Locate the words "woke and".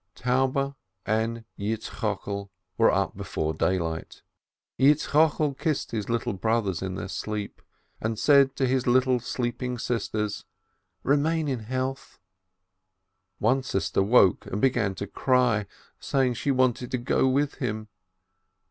14.01-14.59